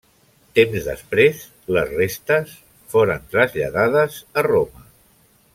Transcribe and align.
Temps 0.59 0.87
després, 0.87 1.43
les 1.77 1.93
restes 1.99 2.55
foren 2.95 3.31
traslladades 3.35 4.21
a 4.43 4.49
Roma. 4.53 4.87